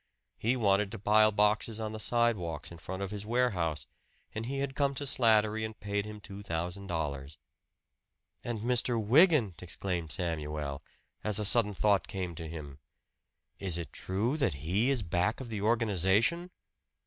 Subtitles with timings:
[0.39, 3.85] He wanted to pile boxes on the sidewalks in front of his warehouse,
[4.33, 7.37] and he had come to Slattery and paid him two hundred dollars.
[8.43, 8.99] "And Mr.
[8.99, 10.81] Wygant!" exclaimed Samuel,
[11.23, 12.79] as a sudden thought came to him.
[13.59, 16.49] "Is it true that he is back of the organization?"